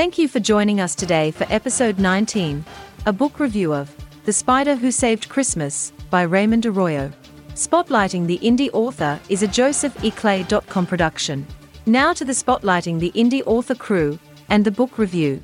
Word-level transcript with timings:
Thank 0.00 0.16
you 0.16 0.28
for 0.28 0.40
joining 0.40 0.80
us 0.80 0.94
today 0.94 1.30
for 1.30 1.46
episode 1.50 1.98
19, 1.98 2.64
a 3.04 3.12
book 3.12 3.38
review 3.38 3.74
of 3.74 3.94
The 4.24 4.32
Spider 4.32 4.74
Who 4.74 4.90
Saved 4.90 5.28
Christmas 5.28 5.92
by 6.08 6.22
Raymond 6.22 6.64
Arroyo. 6.64 7.12
Spotlighting 7.50 8.26
the 8.26 8.38
indie 8.38 8.70
author 8.72 9.20
is 9.28 9.42
a 9.42 9.46
josepheclay.com 9.46 10.86
production. 10.86 11.46
Now 11.84 12.14
to 12.14 12.24
the 12.24 12.32
Spotlighting 12.32 12.98
the 12.98 13.12
Indie 13.14 13.42
Author 13.44 13.74
crew 13.74 14.18
and 14.48 14.64
the 14.64 14.70
book 14.70 14.96
review. 14.96 15.42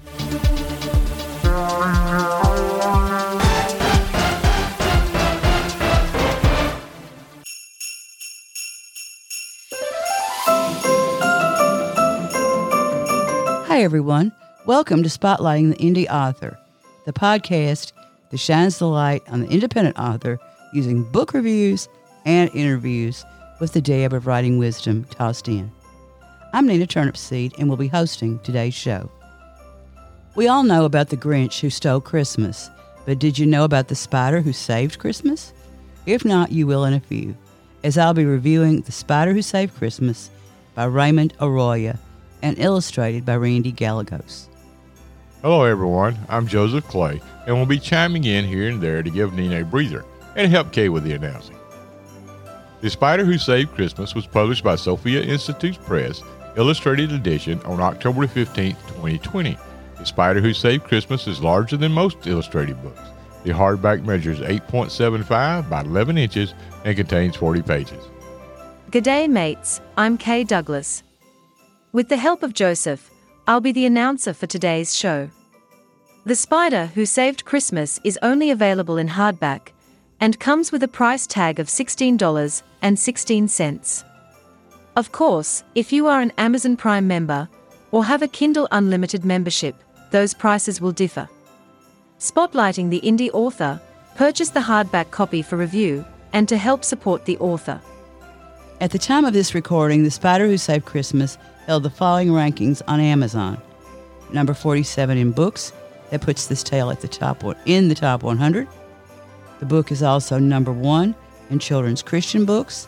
Hi, 13.68 13.82
everyone. 13.82 14.32
Welcome 14.66 15.04
to 15.04 15.08
Spotlighting 15.08 15.70
the 15.70 15.76
Indie 15.76 16.10
Author, 16.10 16.58
the 17.04 17.12
podcast 17.12 17.92
that 18.30 18.38
shines 18.38 18.80
the 18.80 18.88
light 18.88 19.22
on 19.28 19.42
the 19.42 19.48
independent 19.48 19.96
author 19.96 20.40
using 20.72 21.04
book 21.04 21.34
reviews 21.34 21.88
and 22.24 22.50
interviews 22.52 23.24
with 23.60 23.74
the 23.74 23.80
dab 23.80 24.12
of 24.12 24.26
writing 24.26 24.58
wisdom 24.58 25.04
tossed 25.04 25.46
in. 25.46 25.70
I'm 26.52 26.66
Nina 26.66 26.84
Turnipseed 26.84 27.56
and 27.60 27.68
will 27.68 27.76
be 27.76 27.86
hosting 27.86 28.40
today's 28.40 28.74
show. 28.74 29.08
We 30.34 30.48
all 30.48 30.64
know 30.64 30.84
about 30.84 31.10
the 31.10 31.16
Grinch 31.16 31.60
who 31.60 31.70
stole 31.70 32.00
Christmas, 32.00 32.68
but 33.04 33.20
did 33.20 33.38
you 33.38 33.46
know 33.46 33.62
about 33.62 33.86
the 33.86 33.94
spider 33.94 34.40
who 34.40 34.52
saved 34.52 34.98
Christmas? 34.98 35.52
If 36.06 36.24
not, 36.24 36.50
you 36.50 36.66
will 36.66 36.84
in 36.84 36.92
a 36.92 36.98
few, 36.98 37.36
as 37.84 37.96
I'll 37.96 38.14
be 38.14 38.24
reviewing 38.24 38.80
The 38.80 38.90
Spider 38.90 39.32
Who 39.32 39.42
Saved 39.42 39.76
Christmas 39.76 40.28
by 40.74 40.86
Raymond 40.86 41.34
Arroyo 41.40 41.96
and 42.42 42.58
illustrated 42.58 43.24
by 43.24 43.36
Randy 43.36 43.70
Gallegos. 43.70 44.48
Hello, 45.46 45.62
everyone. 45.62 46.18
I'm 46.28 46.48
Joseph 46.48 46.88
Clay, 46.88 47.22
and 47.46 47.54
we'll 47.54 47.66
be 47.66 47.78
chiming 47.78 48.24
in 48.24 48.44
here 48.44 48.68
and 48.68 48.82
there 48.82 49.00
to 49.00 49.08
give 49.08 49.32
Nina 49.32 49.60
a 49.60 49.64
breather 49.64 50.04
and 50.34 50.50
help 50.50 50.72
Kay 50.72 50.88
with 50.88 51.04
the 51.04 51.12
announcing. 51.12 51.54
The 52.80 52.90
Spider 52.90 53.24
Who 53.24 53.38
Saved 53.38 53.72
Christmas 53.72 54.12
was 54.12 54.26
published 54.26 54.64
by 54.64 54.74
Sophia 54.74 55.22
Institute 55.22 55.78
Press, 55.84 56.20
illustrated 56.56 57.12
edition, 57.12 57.62
on 57.62 57.80
October 57.80 58.26
15, 58.26 58.72
2020. 58.72 59.56
The 59.98 60.04
Spider 60.04 60.40
Who 60.40 60.52
Saved 60.52 60.82
Christmas 60.82 61.28
is 61.28 61.40
larger 61.40 61.76
than 61.76 61.92
most 61.92 62.26
illustrated 62.26 62.82
books. 62.82 63.08
The 63.44 63.52
hardback 63.52 64.04
measures 64.04 64.40
8.75 64.40 65.70
by 65.70 65.82
11 65.82 66.18
inches 66.18 66.54
and 66.84 66.96
contains 66.96 67.36
40 67.36 67.62
pages. 67.62 68.02
Good 68.90 69.04
day, 69.04 69.28
mates. 69.28 69.80
I'm 69.96 70.18
Kay 70.18 70.42
Douglas. 70.42 71.04
With 71.92 72.08
the 72.08 72.16
help 72.16 72.42
of 72.42 72.52
Joseph, 72.52 73.12
I'll 73.48 73.60
be 73.60 73.70
the 73.70 73.86
announcer 73.86 74.34
for 74.34 74.48
today's 74.48 74.92
show. 74.92 75.30
The 76.24 76.34
Spider 76.34 76.86
Who 76.86 77.06
Saved 77.06 77.44
Christmas 77.44 78.00
is 78.02 78.18
only 78.20 78.50
available 78.50 78.96
in 78.96 79.06
hardback 79.06 79.68
and 80.18 80.40
comes 80.40 80.72
with 80.72 80.82
a 80.82 80.88
price 80.88 81.28
tag 81.28 81.60
of 81.60 81.68
$16.16. 81.68 84.04
Of 84.96 85.12
course, 85.12 85.62
if 85.76 85.92
you 85.92 86.08
are 86.08 86.20
an 86.20 86.32
Amazon 86.38 86.76
Prime 86.76 87.06
member 87.06 87.48
or 87.92 88.04
have 88.04 88.22
a 88.22 88.28
Kindle 88.28 88.66
Unlimited 88.72 89.24
membership, 89.24 89.76
those 90.10 90.34
prices 90.34 90.80
will 90.80 90.90
differ. 90.90 91.28
Spotlighting 92.18 92.90
the 92.90 93.00
indie 93.02 93.30
author, 93.32 93.80
purchase 94.16 94.50
the 94.50 94.58
hardback 94.58 95.12
copy 95.12 95.42
for 95.42 95.56
review 95.56 96.04
and 96.32 96.48
to 96.48 96.56
help 96.56 96.82
support 96.82 97.26
the 97.26 97.38
author. 97.38 97.80
At 98.80 98.90
the 98.90 98.98
time 98.98 99.24
of 99.24 99.34
this 99.34 99.54
recording, 99.54 100.02
The 100.02 100.10
Spider 100.10 100.48
Who 100.48 100.58
Saved 100.58 100.84
Christmas 100.84 101.38
held 101.66 101.82
the 101.82 101.90
following 101.90 102.28
rankings 102.28 102.80
on 102.86 103.00
Amazon. 103.00 103.60
Number 104.32 104.54
47 104.54 105.18
in 105.18 105.32
books, 105.32 105.72
that 106.10 106.20
puts 106.20 106.46
this 106.46 106.62
tale 106.62 106.90
at 106.90 107.00
the 107.00 107.08
top 107.08 107.42
one, 107.42 107.56
in 107.66 107.88
the 107.88 107.94
top 107.94 108.22
100. 108.22 108.68
The 109.58 109.66
book 109.66 109.90
is 109.90 110.02
also 110.02 110.38
number 110.38 110.72
1 110.72 111.14
in 111.50 111.58
children's 111.58 112.02
Christian 112.02 112.44
books, 112.44 112.86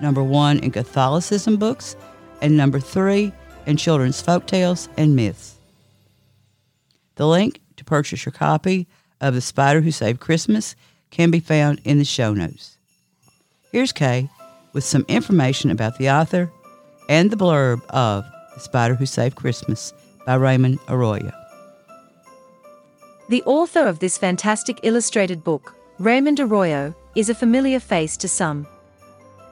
number 0.00 0.22
1 0.22 0.58
in 0.58 0.70
Catholicism 0.70 1.56
books, 1.56 1.96
and 2.42 2.56
number 2.56 2.78
3 2.78 3.32
in 3.66 3.76
children's 3.76 4.20
folk 4.20 4.46
tales 4.46 4.88
and 4.96 5.16
myths. 5.16 5.56
The 7.16 7.26
link 7.26 7.60
to 7.76 7.84
purchase 7.84 8.24
your 8.24 8.32
copy 8.32 8.86
of 9.20 9.34
The 9.34 9.40
Spider 9.40 9.80
Who 9.80 9.90
Saved 9.90 10.20
Christmas 10.20 10.76
can 11.10 11.30
be 11.30 11.40
found 11.40 11.80
in 11.84 11.98
the 11.98 12.04
show 12.04 12.34
notes. 12.34 12.76
Here's 13.72 13.92
Kay 13.92 14.28
with 14.72 14.84
some 14.84 15.04
information 15.08 15.70
about 15.70 15.98
the 15.98 16.10
author 16.10 16.50
and 17.10 17.28
the 17.28 17.36
blurb 17.36 17.84
of 17.90 18.24
The 18.54 18.60
Spider 18.60 18.94
Who 18.94 19.04
Saved 19.04 19.34
Christmas 19.34 19.92
by 20.24 20.36
Raymond 20.36 20.78
Arroyo. 20.88 21.32
The 23.28 23.42
author 23.42 23.84
of 23.84 23.98
this 23.98 24.16
fantastic 24.16 24.78
illustrated 24.84 25.42
book, 25.42 25.74
Raymond 25.98 26.38
Arroyo, 26.38 26.94
is 27.16 27.28
a 27.28 27.34
familiar 27.34 27.80
face 27.80 28.16
to 28.18 28.28
some. 28.28 28.64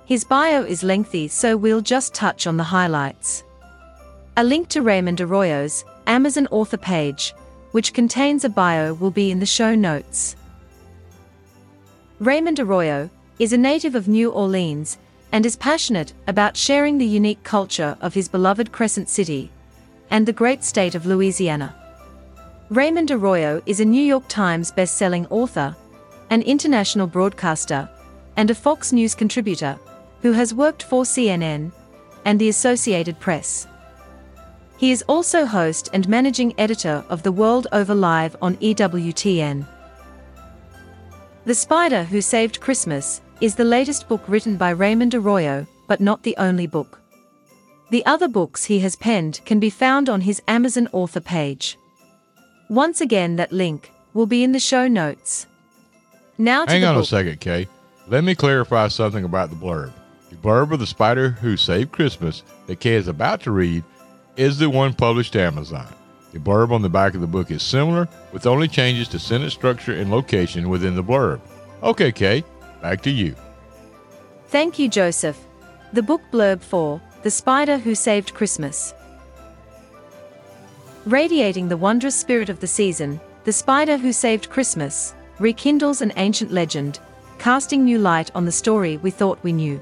His 0.04 0.22
bio 0.22 0.62
is 0.62 0.84
lengthy, 0.84 1.26
so 1.26 1.56
we'll 1.56 1.80
just 1.80 2.14
touch 2.14 2.46
on 2.46 2.58
the 2.58 2.62
highlights. 2.62 3.42
A 4.36 4.44
link 4.44 4.68
to 4.68 4.80
Raymond 4.80 5.20
Arroyo's 5.20 5.84
Amazon 6.06 6.46
author 6.52 6.76
page, 6.76 7.34
which 7.72 7.92
contains 7.92 8.44
a 8.44 8.48
bio, 8.48 8.94
will 8.94 9.10
be 9.10 9.32
in 9.32 9.40
the 9.40 9.46
show 9.46 9.74
notes. 9.74 10.36
Raymond 12.20 12.60
Arroyo 12.60 13.10
is 13.40 13.52
a 13.52 13.58
native 13.58 13.96
of 13.96 14.06
New 14.06 14.30
Orleans 14.30 14.96
and 15.32 15.44
is 15.44 15.56
passionate 15.56 16.12
about 16.26 16.56
sharing 16.56 16.98
the 16.98 17.06
unique 17.06 17.42
culture 17.42 17.96
of 18.00 18.14
his 18.14 18.28
beloved 18.28 18.72
Crescent 18.72 19.08
City 19.08 19.50
and 20.10 20.24
the 20.24 20.32
great 20.32 20.64
state 20.64 20.94
of 20.94 21.06
Louisiana. 21.06 21.74
Raymond 22.70 23.10
Arroyo 23.10 23.62
is 23.66 23.80
a 23.80 23.84
New 23.84 24.02
York 24.02 24.24
Times 24.28 24.70
best-selling 24.70 25.26
author, 25.28 25.76
an 26.30 26.42
international 26.42 27.06
broadcaster, 27.06 27.88
and 28.36 28.50
a 28.50 28.54
Fox 28.54 28.92
News 28.92 29.14
contributor 29.14 29.78
who 30.22 30.32
has 30.32 30.54
worked 30.54 30.82
for 30.82 31.04
CNN 31.04 31.72
and 32.24 32.38
the 32.38 32.48
Associated 32.48 33.18
Press. 33.20 33.66
He 34.76 34.92
is 34.92 35.02
also 35.08 35.44
host 35.44 35.90
and 35.92 36.08
managing 36.08 36.54
editor 36.58 37.04
of 37.08 37.22
The 37.22 37.32
World 37.32 37.66
Over 37.72 37.94
Live 37.94 38.36
on 38.40 38.56
EWTN. 38.58 39.66
The 41.48 41.54
Spider 41.54 42.04
Who 42.04 42.20
Saved 42.20 42.60
Christmas 42.60 43.22
is 43.40 43.54
the 43.54 43.64
latest 43.64 44.06
book 44.06 44.20
written 44.28 44.58
by 44.58 44.68
Raymond 44.68 45.14
Arroyo, 45.14 45.66
but 45.86 45.98
not 45.98 46.22
the 46.22 46.36
only 46.36 46.66
book. 46.66 47.00
The 47.88 48.04
other 48.04 48.28
books 48.28 48.64
he 48.64 48.80
has 48.80 48.96
penned 48.96 49.40
can 49.46 49.58
be 49.58 49.70
found 49.70 50.10
on 50.10 50.20
his 50.20 50.42
Amazon 50.46 50.90
author 50.92 51.20
page. 51.20 51.78
Once 52.68 53.00
again, 53.00 53.36
that 53.36 53.50
link 53.50 53.90
will 54.12 54.26
be 54.26 54.44
in 54.44 54.52
the 54.52 54.60
show 54.60 54.88
notes. 54.88 55.46
Now 56.36 56.66
to 56.66 56.70
Hang 56.70 56.84
on 56.84 56.96
book. 56.96 57.04
a 57.04 57.06
second, 57.06 57.40
Kay. 57.40 57.66
Let 58.08 58.24
me 58.24 58.34
clarify 58.34 58.88
something 58.88 59.24
about 59.24 59.48
the 59.48 59.56
blurb. 59.56 59.94
The 60.28 60.36
blurb 60.36 60.70
of 60.72 60.80
The 60.80 60.86
Spider 60.86 61.30
Who 61.30 61.56
Saved 61.56 61.92
Christmas 61.92 62.42
that 62.66 62.80
Kay 62.80 62.96
is 62.96 63.08
about 63.08 63.40
to 63.44 63.52
read 63.52 63.84
is 64.36 64.58
the 64.58 64.68
one 64.68 64.92
published 64.92 65.32
to 65.32 65.40
Amazon. 65.40 65.86
The 66.32 66.38
blurb 66.38 66.72
on 66.72 66.82
the 66.82 66.88
back 66.88 67.14
of 67.14 67.20
the 67.20 67.26
book 67.26 67.50
is 67.50 67.62
similar, 67.62 68.06
with 68.32 68.46
only 68.46 68.68
changes 68.68 69.08
to 69.08 69.18
sentence 69.18 69.54
structure 69.54 69.94
and 69.94 70.10
location 70.10 70.68
within 70.68 70.94
the 70.94 71.02
blurb. 71.02 71.40
Okay, 71.82 72.12
Kay, 72.12 72.44
back 72.82 73.02
to 73.02 73.10
you. 73.10 73.34
Thank 74.48 74.78
you, 74.78 74.88
Joseph. 74.88 75.38
The 75.92 76.02
book 76.02 76.20
blurb 76.30 76.62
for 76.62 77.00
The 77.22 77.30
Spider 77.30 77.78
Who 77.78 77.94
Saved 77.94 78.34
Christmas. 78.34 78.92
Radiating 81.06 81.68
the 81.68 81.76
wondrous 81.76 82.16
spirit 82.16 82.50
of 82.50 82.60
the 82.60 82.66
season, 82.66 83.20
The 83.44 83.52
Spider 83.52 83.96
Who 83.96 84.12
Saved 84.12 84.50
Christmas 84.50 85.14
rekindles 85.38 86.02
an 86.02 86.12
ancient 86.16 86.52
legend, 86.52 86.98
casting 87.38 87.84
new 87.84 87.98
light 87.98 88.30
on 88.34 88.44
the 88.44 88.52
story 88.52 88.98
we 88.98 89.10
thought 89.10 89.42
we 89.42 89.52
knew. 89.52 89.80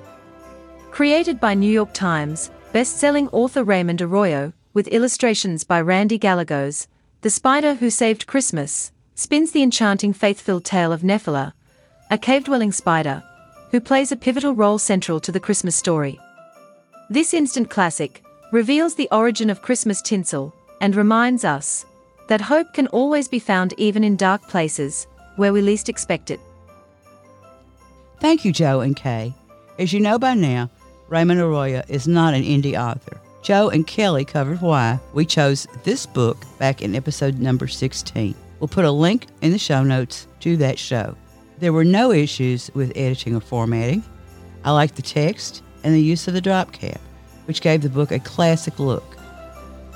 Created 0.92 1.40
by 1.40 1.54
New 1.54 1.70
York 1.70 1.92
Times, 1.92 2.50
best-selling 2.72 3.28
author 3.31 3.64
Raymond 3.64 4.00
Arroyo, 4.02 4.52
with 4.76 4.88
illustrations 4.88 5.64
by 5.64 5.81
Randy 5.81 6.19
Gallegos, 6.19 6.87
The 7.23 7.31
Spider 7.31 7.76
Who 7.76 7.88
Saved 7.88 8.26
Christmas 8.26 8.93
spins 9.14 9.52
the 9.52 9.62
enchanting 9.62 10.12
faith-filled 10.12 10.67
tale 10.67 10.93
of 10.93 11.00
Nephila, 11.00 11.55
a 12.11 12.19
cave-dwelling 12.19 12.73
spider, 12.73 13.25
who 13.70 13.81
plays 13.81 14.12
a 14.12 14.17
pivotal 14.17 14.55
role 14.55 14.76
central 14.76 15.19
to 15.20 15.32
the 15.32 15.40
Christmas 15.40 15.76
story. 15.76 16.20
This 17.08 17.32
instant 17.32 17.70
classic 17.70 18.23
reveals 18.52 18.94
the 18.94 19.08
origin 19.11 19.49
of 19.49 19.62
Christmas 19.62 20.02
tinsel 20.02 20.55
and 20.82 20.94
reminds 20.94 21.43
us 21.43 21.87
that 22.28 22.43
hope 22.43 22.75
can 22.75 22.87
always 22.88 23.28
be 23.28 23.38
found 23.38 23.73
even 23.78 24.05
in 24.05 24.14
dark 24.14 24.46
places 24.46 25.06
where 25.37 25.55
we 25.55 25.62
least 25.62 25.88
expect 25.88 26.31
it. 26.31 26.40
Thank 28.20 28.44
you, 28.44 28.52
Joe 28.52 28.81
and 28.81 28.94
Kay. 28.94 29.32
As 29.78 29.94
you 29.94 30.00
know 30.00 30.19
by 30.19 30.34
now, 30.34 30.69
Raymond 31.08 31.40
Arroyo 31.40 31.82
is 31.88 32.06
not 32.06 32.34
an 32.34 32.43
indie 32.43 32.78
author. 32.78 33.23
Joe 33.46 33.69
and 33.69 33.87
Kelly 33.87 34.25
covered 34.25 34.60
why 34.60 34.98
we 35.14 35.25
chose 35.25 35.69
this 35.84 36.04
book 36.04 36.44
back 36.58 36.82
in 36.82 36.96
episode 36.96 37.38
number 37.38 37.69
16. 37.69 38.34
We'll 38.58 38.66
put 38.66 38.84
a 38.84 38.90
link 38.90 39.28
in 39.40 39.52
the 39.52 39.58
show 39.58 39.84
notes 39.84 40.26
to 40.40 40.56
that 40.56 40.81
show. 40.81 41.16
There 41.60 41.72
were 41.72 41.84
no 41.84 42.10
issues 42.10 42.72
with 42.75 42.90
editing 42.96 43.37
or 43.37 43.40
formatting. 43.40 44.02
I 44.64 44.72
liked 44.72 44.96
the 44.96 45.02
text 45.02 45.62
and 45.84 45.94
the 45.94 46.02
use 46.02 46.26
of 46.26 46.34
the 46.34 46.40
drop 46.40 46.72
cap, 46.72 47.00
which 47.44 47.60
gave 47.60 47.82
the 47.82 47.88
book 47.88 48.10
a 48.10 48.19
classic 48.19 48.81
look. 48.81 49.16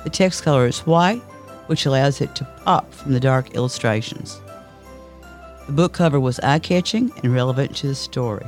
The 0.05 0.09
text 0.09 0.43
color 0.43 0.65
is 0.65 0.85
white 0.85 1.19
which 1.67 1.85
allows 1.85 2.21
it 2.21 2.33
to 2.35 2.45
pop 2.63 2.93
from 2.93 3.11
the 3.11 3.19
dark 3.19 3.53
illustrations. 3.53 4.39
The 5.65 5.73
book 5.73 5.91
cover 5.91 6.21
was 6.21 6.39
eye 6.39 6.59
catching 6.59 7.11
and 7.21 7.33
relevant 7.33 7.75
to 7.75 7.87
the 7.87 7.95
story, 7.95 8.47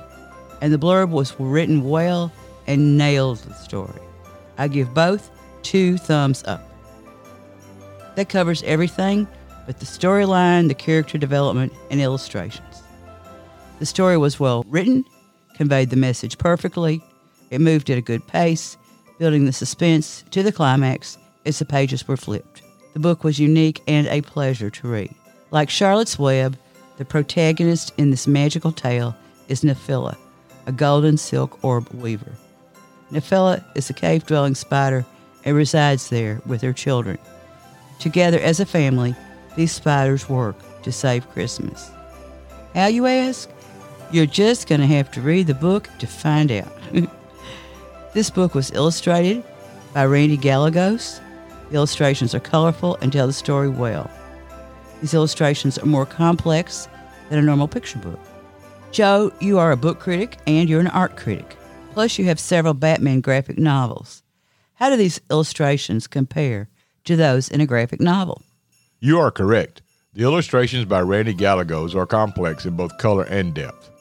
and 0.61 0.71
the 0.71 0.79
blurb 0.79 1.09
was 1.09 1.37
written 1.37 1.83
well 1.83 2.31
and 2.67 2.97
nailed 2.97 3.39
the 3.39 3.53
story. 3.55 3.99
I 4.57 4.67
give 4.67 4.93
both 4.93 5.29
two 5.61 5.97
thumbs 5.97 6.43
up. 6.45 6.69
That 8.15 8.29
covers 8.29 8.63
everything 8.63 9.27
but 9.65 9.79
the 9.79 9.85
storyline, 9.85 10.67
the 10.67 10.73
character 10.73 11.17
development, 11.17 11.73
and 11.89 12.01
illustrations. 12.01 12.83
The 13.79 13.85
story 13.85 14.17
was 14.17 14.39
well 14.39 14.63
written, 14.67 15.05
conveyed 15.55 15.89
the 15.89 15.95
message 15.95 16.37
perfectly, 16.37 17.01
it 17.49 17.61
moved 17.61 17.89
at 17.89 17.97
a 17.97 18.01
good 18.01 18.25
pace, 18.27 18.77
building 19.19 19.45
the 19.45 19.53
suspense 19.53 20.23
to 20.31 20.43
the 20.43 20.51
climax 20.51 21.17
as 21.45 21.59
the 21.59 21.65
pages 21.65 22.07
were 22.07 22.17
flipped. 22.17 22.61
The 22.93 22.99
book 22.99 23.23
was 23.23 23.39
unique 23.39 23.81
and 23.87 24.07
a 24.07 24.21
pleasure 24.21 24.69
to 24.69 24.87
read. 24.87 25.13
Like 25.51 25.69
Charlotte's 25.69 26.17
Web, 26.17 26.57
the 26.97 27.05
protagonist 27.05 27.93
in 27.97 28.11
this 28.11 28.27
magical 28.27 28.71
tale 28.71 29.15
is 29.47 29.61
Nephila, 29.61 30.17
a 30.65 30.71
golden 30.71 31.17
silk 31.17 31.63
orb 31.63 31.89
weaver. 31.93 32.31
Nephila 33.13 33.63
is 33.75 33.91
a 33.91 33.93
cave 33.93 34.25
dwelling 34.25 34.55
spider 34.55 35.05
and 35.45 35.55
resides 35.55 36.09
there 36.09 36.41
with 36.47 36.61
her 36.63 36.73
children. 36.73 37.19
Together 37.99 38.39
as 38.39 38.59
a 38.59 38.65
family, 38.65 39.15
these 39.55 39.71
spiders 39.71 40.27
work 40.27 40.55
to 40.81 40.91
save 40.91 41.29
Christmas. 41.29 41.91
How, 42.73 42.87
you 42.87 43.05
ask? 43.05 43.51
You're 44.11 44.25
just 44.25 44.67
going 44.67 44.81
to 44.81 44.87
have 44.87 45.11
to 45.11 45.21
read 45.21 45.45
the 45.45 45.53
book 45.53 45.89
to 45.99 46.07
find 46.07 46.51
out. 46.51 46.73
this 48.13 48.31
book 48.31 48.55
was 48.55 48.71
illustrated 48.71 49.43
by 49.93 50.05
Randy 50.05 50.37
Gallegos. 50.37 51.21
The 51.69 51.75
illustrations 51.75 52.33
are 52.33 52.39
colorful 52.39 52.97
and 53.01 53.13
tell 53.13 53.27
the 53.27 53.33
story 53.33 53.69
well. 53.69 54.09
These 55.01 55.13
illustrations 55.13 55.77
are 55.77 55.85
more 55.85 56.07
complex 56.07 56.87
than 57.29 57.37
a 57.37 57.43
normal 57.43 57.67
picture 57.67 57.99
book. 57.99 58.19
Joe, 58.91 59.31
you 59.39 59.59
are 59.59 59.71
a 59.71 59.77
book 59.77 59.99
critic 59.99 60.37
and 60.47 60.67
you're 60.67 60.79
an 60.79 60.87
art 60.87 61.15
critic. 61.15 61.57
Plus, 61.93 62.17
you 62.17 62.25
have 62.25 62.39
several 62.39 62.73
Batman 62.73 63.21
graphic 63.21 63.59
novels. 63.59 64.23
How 64.75 64.89
do 64.89 64.95
these 64.95 65.21
illustrations 65.29 66.07
compare 66.07 66.67
to 67.05 67.15
those 67.15 67.49
in 67.49 67.61
a 67.61 67.67
graphic 67.67 68.01
novel? 68.01 68.41
You 68.99 69.19
are 69.19 69.29
correct. 69.29 69.83
The 70.13 70.23
illustrations 70.23 70.85
by 70.85 71.01
Randy 71.01 71.33
Gallegos 71.33 71.95
are 71.95 72.07
complex 72.07 72.65
in 72.65 72.75
both 72.75 72.97
color 72.97 73.23
and 73.25 73.53
depth. 73.53 73.91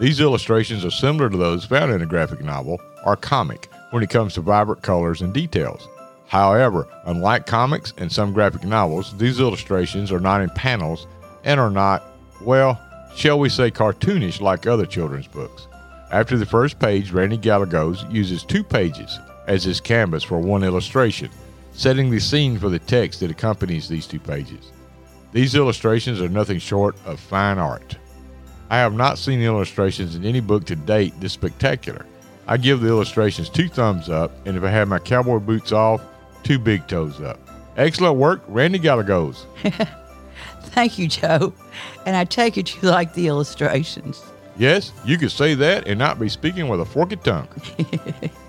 These 0.00 0.20
illustrations 0.20 0.84
are 0.84 0.90
similar 0.90 1.28
to 1.28 1.36
those 1.36 1.66
found 1.66 1.92
in 1.92 2.00
a 2.00 2.06
graphic 2.06 2.40
novel 2.40 2.80
or 3.04 3.16
comic 3.16 3.68
when 3.90 4.02
it 4.02 4.10
comes 4.10 4.32
to 4.34 4.40
vibrant 4.40 4.82
colors 4.82 5.20
and 5.20 5.34
details. 5.34 5.86
However, 6.26 6.88
unlike 7.04 7.44
comics 7.44 7.92
and 7.98 8.10
some 8.10 8.32
graphic 8.32 8.64
novels, 8.64 9.14
these 9.18 9.40
illustrations 9.40 10.10
are 10.10 10.20
not 10.20 10.40
in 10.40 10.48
panels 10.50 11.06
and 11.44 11.60
are 11.60 11.70
not, 11.70 12.02
well, 12.40 12.80
shall 13.14 13.38
we 13.38 13.50
say 13.50 13.70
cartoonish 13.70 14.40
like 14.40 14.66
other 14.66 14.86
children's 14.86 15.26
books. 15.26 15.66
After 16.12 16.36
the 16.36 16.44
first 16.44 16.78
page, 16.78 17.10
Randy 17.10 17.38
Gallegos 17.38 18.04
uses 18.10 18.44
two 18.44 18.62
pages 18.62 19.18
as 19.46 19.64
his 19.64 19.80
canvas 19.80 20.22
for 20.22 20.38
one 20.38 20.62
illustration, 20.62 21.30
setting 21.72 22.10
the 22.10 22.20
scene 22.20 22.58
for 22.58 22.68
the 22.68 22.78
text 22.78 23.20
that 23.20 23.30
accompanies 23.30 23.88
these 23.88 24.06
two 24.06 24.20
pages. 24.20 24.72
These 25.32 25.54
illustrations 25.54 26.20
are 26.20 26.28
nothing 26.28 26.58
short 26.58 26.96
of 27.06 27.18
fine 27.18 27.56
art. 27.56 27.96
I 28.68 28.76
have 28.76 28.92
not 28.92 29.16
seen 29.16 29.40
illustrations 29.40 30.14
in 30.14 30.26
any 30.26 30.40
book 30.40 30.66
to 30.66 30.76
date 30.76 31.14
this 31.18 31.32
spectacular. 31.32 32.04
I 32.46 32.58
give 32.58 32.82
the 32.82 32.88
illustrations 32.88 33.48
two 33.48 33.68
thumbs 33.68 34.10
up, 34.10 34.32
and 34.46 34.54
if 34.54 34.62
I 34.64 34.68
have 34.68 34.88
my 34.88 34.98
cowboy 34.98 35.38
boots 35.38 35.72
off, 35.72 36.02
two 36.42 36.58
big 36.58 36.86
toes 36.88 37.22
up. 37.22 37.40
Excellent 37.78 38.18
work, 38.18 38.42
Randy 38.48 38.78
Gallegos. 38.78 39.46
Thank 40.60 40.98
you, 40.98 41.08
Joe. 41.08 41.54
And 42.04 42.16
I 42.16 42.24
take 42.24 42.58
it 42.58 42.82
you 42.82 42.90
like 42.90 43.14
the 43.14 43.28
illustrations. 43.28 44.22
Yes, 44.62 44.92
you 45.04 45.18
could 45.18 45.32
say 45.32 45.54
that 45.54 45.88
and 45.88 45.98
not 45.98 46.20
be 46.20 46.28
speaking 46.28 46.68
with 46.68 46.80
a 46.80 46.84
forked 46.84 47.24
tongue. 47.24 47.48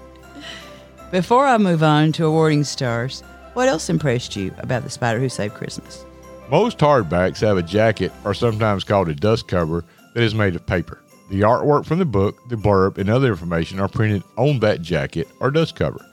Before 1.11 1.47
I 1.47 1.57
move 1.57 1.81
on 1.81 2.11
to 2.11 2.27
awarding 2.27 2.63
stars, 2.65 3.21
what 3.53 3.67
else 3.67 3.89
impressed 3.89 4.35
you 4.35 4.53
about 4.59 4.83
The 4.83 4.91
Spider 4.91 5.19
Who 5.19 5.27
Saved 5.27 5.55
Christmas? 5.55 6.05
Most 6.51 6.77
hardbacks 6.77 7.41
have 7.41 7.57
a 7.57 7.63
jacket, 7.63 8.11
or 8.23 8.35
sometimes 8.35 8.83
called 8.83 9.09
a 9.09 9.15
dust 9.15 9.47
cover, 9.47 9.85
that 10.13 10.21
is 10.21 10.35
made 10.35 10.55
of 10.55 10.63
paper. 10.67 11.01
The 11.31 11.41
artwork 11.41 11.83
from 11.83 11.97
the 11.97 12.05
book, 12.05 12.37
the 12.47 12.57
blurb, 12.57 12.99
and 12.99 13.09
other 13.09 13.29
information 13.29 13.79
are 13.79 13.89
printed 13.89 14.21
on 14.37 14.59
that 14.59 14.83
jacket 14.83 15.27
or 15.39 15.49
dust 15.49 15.75
cover. 15.75 16.05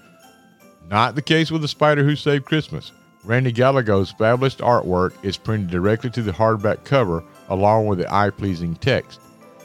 Not 0.89 1.15
the 1.15 1.21
case 1.21 1.51
with 1.51 1.61
The 1.61 1.69
Spider 1.69 2.05
Who 2.05 2.17
Saved 2.17 2.47
Christmas. 2.47 2.93
Randy 3.23 3.53
Gallegos' 3.53 4.13
fabulous 4.13 4.55
artwork 4.55 5.13
is 5.23 5.37
printed 5.37 5.69
directly 5.69 6.09
to 6.09 6.23
the 6.23 6.33
hardback 6.33 6.85
cover 6.85 7.23
along 7.51 7.87
with 7.87 7.99
the 7.99 8.11
eye 8.11 8.31
pleasing 8.31 8.77
text. 8.77 9.21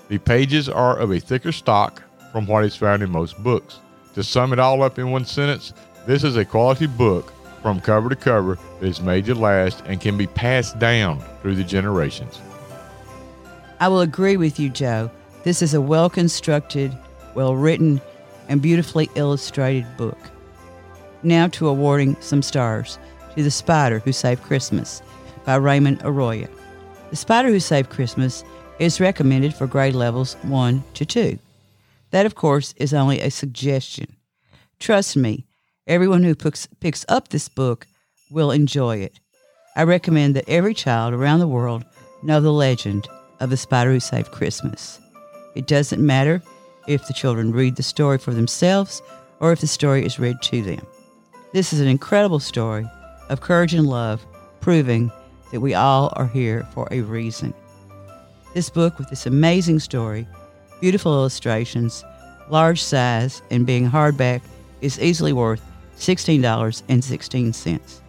The 0.08 0.18
pages 0.20 0.70
are 0.70 0.98
of 0.98 1.12
a 1.12 1.20
thicker 1.20 1.52
stock 1.52 2.04
from 2.32 2.46
what 2.46 2.64
is 2.64 2.76
found 2.76 3.02
in 3.02 3.10
most 3.10 3.42
books. 3.42 3.80
To 4.14 4.24
sum 4.24 4.54
it 4.54 4.60
all 4.60 4.84
up 4.84 5.00
in 5.00 5.10
one 5.10 5.26
sentence, 5.26 5.74
this 6.06 6.24
is 6.24 6.38
a 6.38 6.46
quality 6.46 6.86
book 6.86 7.34
from 7.62 7.82
cover 7.82 8.10
to 8.10 8.16
cover 8.16 8.60
that 8.80 8.88
is 8.88 9.02
made 9.02 9.26
to 9.26 9.34
last 9.34 9.82
and 9.88 10.00
can 10.00 10.18
be 10.18 10.28
passed 10.28 10.78
down 10.78 11.24
through 11.42 11.56
the 11.56 11.64
generations. 11.64 12.40
I 13.80 13.88
will 13.88 14.02
agree 14.02 14.38
with 14.38 14.60
you, 14.60 14.70
Joe. 14.70 15.10
This 15.44 15.64
is 15.64 15.74
a 15.74 15.82
well 15.82 16.10
constructed, 16.10 16.96
well 17.34 17.56
written, 17.56 18.00
and 18.48 18.62
beautifully 18.62 19.10
illustrated 19.16 19.88
book. 19.98 20.20
Now 21.24 21.48
to 21.48 21.68
awarding 21.68 22.16
some 22.22 22.44
stars 22.44 23.00
to 23.36 23.42
The 23.42 23.50
Spider 23.50 24.00
Who 24.00 24.12
Saved 24.12 24.44
Christmas 24.44 25.02
by 25.46 25.56
Raymond 25.56 26.02
Arroyo. 26.04 26.48
The 27.10 27.16
Spider 27.16 27.50
Who 27.50 27.60
Saved 27.60 27.90
Christmas 27.90 28.44
is 28.80 29.00
recommended 29.00 29.54
for 29.54 29.68
grade 29.68 29.96
levels 29.96 30.36
1 30.44 30.84
to 30.96 31.06
2. 31.06 31.40
That, 32.12 32.26
of 32.26 32.36
course, 32.36 32.74
is 32.78 32.94
only 32.94 33.22
a 33.22 33.32
suggestion. 33.32 34.16
Trust 34.80 35.16
me, 35.16 35.46
everyone 35.88 36.24
who 36.24 36.36
picks, 36.36 36.68
picks 36.80 37.06
up 37.08 37.30
this 37.30 37.50
book 37.50 37.88
will 38.30 38.52
enjoy 38.52 38.98
it. 38.98 39.20
I 39.76 39.84
recommend 39.84 40.36
that 40.36 40.50
every 40.50 40.74
child 40.74 41.14
around 41.14 41.40
the 41.40 41.48
world 41.48 41.84
know 42.24 42.40
the 42.40 42.52
legend 42.52 43.08
of 43.40 43.50
the 43.50 43.58
spider 43.58 43.92
who 43.92 44.00
saved 44.00 44.32
Christmas. 44.32 45.00
It 45.56 45.68
doesn't 45.68 46.06
matter 46.06 46.42
if 46.88 47.08
the 47.08 47.14
children 47.14 47.52
read 47.52 47.76
the 47.76 47.84
story 47.84 48.18
for 48.18 48.34
themselves 48.34 49.02
or 49.40 49.52
if 49.52 49.62
the 49.62 49.68
story 49.68 50.06
is 50.06 50.20
read 50.20 50.42
to 50.44 50.62
them. 50.62 50.86
This 51.54 51.74
is 51.74 51.80
an 51.80 51.88
incredible 51.88 52.40
story 52.40 52.86
of 53.30 53.42
courage 53.42 53.74
and 53.74 53.88
love, 53.88 54.26
proving 54.62 55.12
that 55.52 55.62
we 55.62 55.74
all 55.74 56.12
are 56.16 56.28
here 56.28 56.68
for 56.74 56.88
a 56.92 57.02
reason. 57.02 57.54
This 58.56 58.70
book, 58.70 58.98
with 58.98 59.10
this 59.10 59.26
amazing 59.26 59.80
story, 59.80 60.26
beautiful 60.80 61.12
illustrations, 61.12 62.06
large 62.50 62.82
size, 62.82 63.42
and 63.52 63.66
being 63.66 63.92
hardback, 63.92 64.42
is 64.80 64.98
easily 64.98 65.34
worth 65.34 65.62
$16.16. 65.98 68.02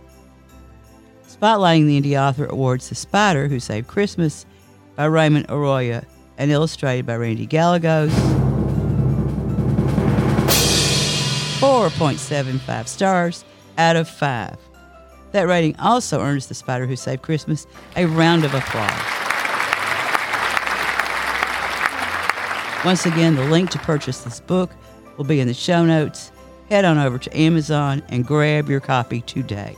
Spotlighting 1.26 1.86
the 1.88 2.00
Indie 2.00 2.16
Author 2.16 2.46
Awards 2.46 2.88
The 2.88 2.94
Spider 2.94 3.48
Who 3.48 3.58
Saved 3.58 3.88
Christmas 3.88 4.46
by 4.94 5.06
Raymond 5.06 5.46
Arroyo 5.48 6.04
and 6.38 6.52
illustrated 6.52 7.06
by 7.06 7.16
Randy 7.16 7.46
Gallegos. 7.46 8.12
4.75 11.58 12.86
stars 12.86 13.44
out 13.78 13.96
of 13.96 14.08
5. 14.08 14.56
That 15.32 15.48
rating 15.48 15.74
also 15.80 16.20
earns 16.20 16.46
The 16.46 16.54
Spider 16.54 16.86
Who 16.86 16.94
Saved 16.94 17.22
Christmas 17.22 17.66
a 17.96 18.06
round 18.06 18.44
of 18.44 18.54
applause. 18.54 19.25
Once 22.86 23.04
again, 23.04 23.34
the 23.34 23.42
link 23.46 23.68
to 23.68 23.80
purchase 23.80 24.20
this 24.20 24.38
book 24.38 24.70
will 25.16 25.24
be 25.24 25.40
in 25.40 25.48
the 25.48 25.52
show 25.52 25.84
notes. 25.84 26.30
Head 26.68 26.84
on 26.84 26.98
over 26.98 27.18
to 27.18 27.36
Amazon 27.36 28.00
and 28.10 28.24
grab 28.24 28.70
your 28.70 28.78
copy 28.78 29.22
today. 29.22 29.76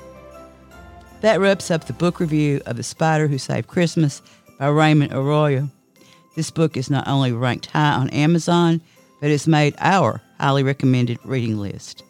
That 1.23 1.41
wraps 1.41 1.71
up 1.71 1.87
the 1.87 1.95
book 1.95 2.21
review 2.21 2.61
of 2.67 2.77
The 2.77 2.83
Spider 2.83 3.27
Who 3.27 3.39
Saved 3.39 3.67
Christmas 3.67 4.21
by 4.59 4.69
Raymond 4.69 5.15
Arroyo. 5.15 5.71
This 6.37 6.51
book 6.51 6.77
is 6.77 6.91
not 6.91 7.09
only 7.09 7.33
ranked 7.33 7.65
high 7.65 7.95
on 7.95 8.11
Amazon, 8.11 8.83
but 9.23 9.31
it's 9.31 9.47
made 9.47 9.75
our 9.79 10.21
highly 10.39 10.63
recommended 10.63 11.19
reading 11.25 11.57
list. 11.57 12.05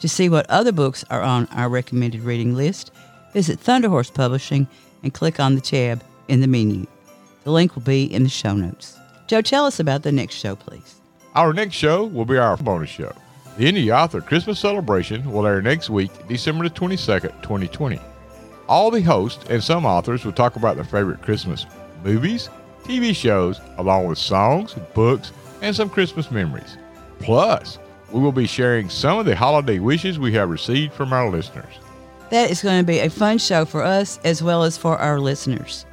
To 0.00 0.08
see 0.08 0.30
what 0.30 0.48
other 0.48 0.72
books 0.72 1.04
are 1.10 1.20
on 1.20 1.46
our 1.48 1.68
recommended 1.68 2.22
reading 2.22 2.54
list, 2.54 2.90
visit 3.34 3.60
Thunderhorse 3.60 4.14
Publishing 4.14 4.66
and 5.02 5.12
click 5.12 5.38
on 5.38 5.56
the 5.56 5.60
tab 5.60 6.02
in 6.28 6.40
the 6.40 6.46
menu. 6.46 6.86
The 7.44 7.52
link 7.52 7.74
will 7.74 7.82
be 7.82 8.04
in 8.04 8.22
the 8.22 8.30
show 8.30 8.54
notes. 8.54 8.96
Joe, 9.32 9.40
tell 9.40 9.64
us 9.64 9.80
about 9.80 10.02
the 10.02 10.12
next 10.12 10.34
show, 10.34 10.54
please. 10.54 10.96
Our 11.34 11.54
next 11.54 11.74
show 11.74 12.04
will 12.04 12.26
be 12.26 12.36
our 12.36 12.54
bonus 12.58 12.90
show. 12.90 13.14
The 13.56 13.64
Indie 13.64 13.90
Author 13.90 14.20
Christmas 14.20 14.58
Celebration 14.58 15.32
will 15.32 15.46
air 15.46 15.62
next 15.62 15.88
week, 15.88 16.10
December 16.28 16.68
the 16.68 16.74
22nd, 16.74 17.40
2020. 17.40 17.98
All 18.68 18.90
the 18.90 19.00
hosts 19.00 19.42
and 19.48 19.64
some 19.64 19.86
authors 19.86 20.26
will 20.26 20.34
talk 20.34 20.56
about 20.56 20.74
their 20.74 20.84
favorite 20.84 21.22
Christmas 21.22 21.64
movies, 22.04 22.50
TV 22.84 23.16
shows, 23.16 23.58
along 23.78 24.06
with 24.06 24.18
songs, 24.18 24.74
books, 24.92 25.32
and 25.62 25.74
some 25.74 25.88
Christmas 25.88 26.30
memories. 26.30 26.76
Plus, 27.20 27.78
we 28.12 28.20
will 28.20 28.32
be 28.32 28.46
sharing 28.46 28.90
some 28.90 29.18
of 29.18 29.24
the 29.24 29.34
holiday 29.34 29.78
wishes 29.78 30.18
we 30.18 30.32
have 30.32 30.50
received 30.50 30.92
from 30.92 31.14
our 31.14 31.30
listeners. 31.30 31.72
That 32.28 32.50
is 32.50 32.60
going 32.60 32.82
to 32.82 32.86
be 32.86 32.98
a 32.98 33.08
fun 33.08 33.38
show 33.38 33.64
for 33.64 33.82
us 33.82 34.20
as 34.24 34.42
well 34.42 34.62
as 34.62 34.76
for 34.76 34.98
our 34.98 35.18
listeners. 35.18 35.86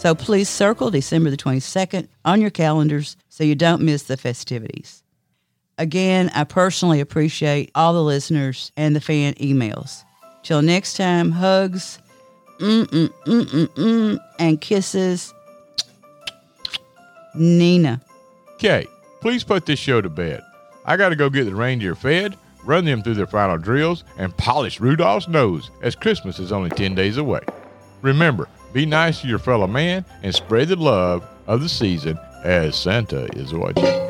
So 0.00 0.14
please 0.14 0.48
circle 0.48 0.90
December 0.90 1.28
the 1.28 1.36
22nd 1.36 2.08
on 2.24 2.40
your 2.40 2.48
calendars 2.48 3.18
so 3.28 3.44
you 3.44 3.54
don't 3.54 3.82
miss 3.82 4.04
the 4.04 4.16
festivities. 4.16 5.02
Again, 5.76 6.30
I 6.34 6.44
personally 6.44 7.00
appreciate 7.00 7.70
all 7.74 7.92
the 7.92 8.02
listeners 8.02 8.72
and 8.78 8.96
the 8.96 9.02
fan 9.02 9.34
emails. 9.34 10.02
Till 10.42 10.62
next 10.62 10.96
time, 10.96 11.32
hugs, 11.32 11.98
mm 12.60 12.86
mm 12.86 13.08
mm 13.66 14.18
and 14.38 14.58
kisses. 14.58 15.34
Nina. 17.34 18.00
Kay, 18.56 18.86
please 19.20 19.44
put 19.44 19.66
this 19.66 19.78
show 19.78 20.00
to 20.00 20.08
bed. 20.08 20.40
I 20.86 20.96
got 20.96 21.10
to 21.10 21.16
go 21.16 21.28
get 21.28 21.44
the 21.44 21.54
reindeer 21.54 21.94
fed, 21.94 22.38
run 22.64 22.86
them 22.86 23.02
through 23.02 23.16
their 23.16 23.26
final 23.26 23.58
drills, 23.58 24.04
and 24.16 24.34
polish 24.38 24.80
Rudolph's 24.80 25.28
nose 25.28 25.70
as 25.82 25.94
Christmas 25.94 26.38
is 26.38 26.52
only 26.52 26.70
10 26.70 26.94
days 26.94 27.18
away. 27.18 27.42
Remember, 28.00 28.48
be 28.72 28.86
nice 28.86 29.20
to 29.20 29.28
your 29.28 29.38
fellow 29.38 29.66
man 29.66 30.04
and 30.22 30.34
spread 30.34 30.68
the 30.68 30.76
love 30.76 31.26
of 31.46 31.60
the 31.60 31.68
season 31.68 32.18
as 32.44 32.76
Santa 32.76 33.26
is 33.36 33.52
watching. 33.52 34.00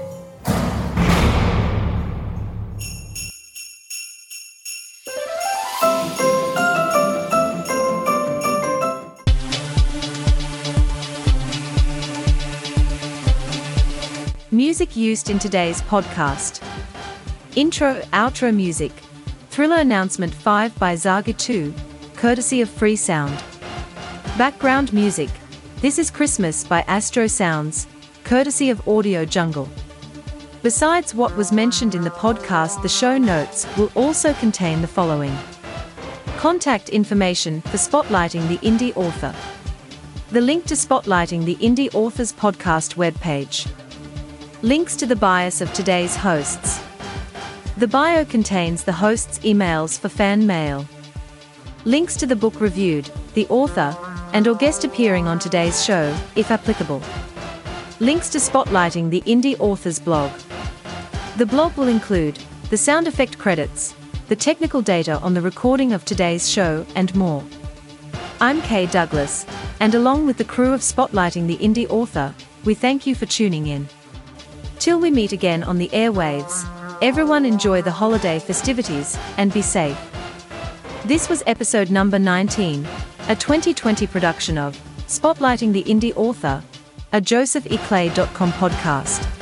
Music 14.52 14.94
used 14.94 15.30
in 15.30 15.38
today's 15.38 15.80
podcast. 15.82 16.62
Intro, 17.56 18.00
outro 18.12 18.54
music. 18.54 18.92
Thriller 19.48 19.76
Announcement 19.76 20.34
5 20.34 20.78
by 20.78 20.96
Zaga 20.96 21.32
2, 21.32 21.72
courtesy 22.14 22.60
of 22.60 22.68
Free 22.68 22.96
Sound. 22.96 23.42
Background 24.38 24.92
music. 24.92 25.28
This 25.82 25.98
is 25.98 26.10
Christmas 26.10 26.64
by 26.64 26.80
Astro 26.82 27.26
Sounds, 27.26 27.86
courtesy 28.24 28.70
of 28.70 28.86
Audio 28.88 29.26
Jungle. 29.26 29.68
Besides 30.62 31.14
what 31.14 31.36
was 31.36 31.52
mentioned 31.52 31.94
in 31.94 32.02
the 32.02 32.10
podcast, 32.10 32.80
the 32.80 32.88
show 32.88 33.18
notes 33.18 33.66
will 33.76 33.90
also 33.94 34.32
contain 34.34 34.80
the 34.80 34.86
following 34.86 35.36
Contact 36.38 36.88
information 36.88 37.60
for 37.62 37.76
spotlighting 37.76 38.48
the 38.48 38.56
indie 38.58 38.96
author. 38.96 39.34
The 40.30 40.40
link 40.40 40.64
to 40.66 40.74
spotlighting 40.74 41.44
the 41.44 41.56
indie 41.56 41.94
author's 41.94 42.32
podcast 42.32 42.94
webpage. 42.94 43.70
Links 44.62 44.96
to 44.96 45.06
the 45.06 45.16
bios 45.16 45.60
of 45.60 45.70
today's 45.74 46.16
hosts. 46.16 46.80
The 47.76 47.88
bio 47.88 48.24
contains 48.24 48.84
the 48.84 48.92
host's 48.92 49.40
emails 49.40 49.98
for 49.98 50.08
fan 50.08 50.46
mail. 50.46 50.86
Links 51.84 52.16
to 52.16 52.26
the 52.26 52.36
book 52.36 52.60
reviewed, 52.60 53.10
the 53.34 53.46
author, 53.48 53.96
and 54.32 54.46
or 54.46 54.54
guest 54.54 54.84
appearing 54.84 55.26
on 55.26 55.38
today's 55.38 55.84
show, 55.84 56.16
if 56.36 56.50
applicable. 56.50 57.02
Links 57.98 58.30
to 58.30 58.38
spotlighting 58.38 59.10
the 59.10 59.22
indie 59.22 59.58
author's 59.58 59.98
blog. 59.98 60.30
The 61.36 61.46
blog 61.46 61.76
will 61.76 61.88
include 61.88 62.38
the 62.70 62.76
sound 62.76 63.08
effect 63.08 63.38
credits, 63.38 63.94
the 64.28 64.36
technical 64.36 64.82
data 64.82 65.18
on 65.18 65.34
the 65.34 65.40
recording 65.40 65.92
of 65.92 66.04
today's 66.04 66.48
show, 66.48 66.86
and 66.94 67.14
more. 67.14 67.44
I'm 68.40 68.62
Kay 68.62 68.86
Douglas, 68.86 69.44
and 69.80 69.94
along 69.94 70.26
with 70.26 70.36
the 70.36 70.44
crew 70.44 70.72
of 70.72 70.80
Spotlighting 70.80 71.46
the 71.46 71.58
Indie 71.58 71.90
Author, 71.90 72.34
we 72.64 72.74
thank 72.74 73.06
you 73.06 73.14
for 73.14 73.26
tuning 73.26 73.66
in. 73.66 73.88
Till 74.78 74.98
we 74.98 75.10
meet 75.10 75.32
again 75.32 75.62
on 75.62 75.78
the 75.78 75.88
airwaves, 75.88 76.66
everyone 77.02 77.44
enjoy 77.44 77.82
the 77.82 77.90
holiday 77.90 78.38
festivities 78.38 79.18
and 79.36 79.52
be 79.52 79.62
safe. 79.62 79.98
This 81.04 81.28
was 81.28 81.42
episode 81.46 81.90
number 81.90 82.18
19, 82.18 82.86
a 83.30 83.36
2020 83.36 84.08
production 84.08 84.58
of 84.58 84.76
Spotlighting 85.06 85.72
the 85.72 85.84
Indie 85.84 86.12
Author, 86.16 86.60
a 87.12 87.20
josepheclay.com 87.20 88.50
podcast. 88.54 89.39